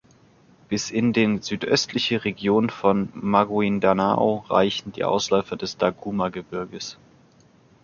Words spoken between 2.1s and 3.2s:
Region von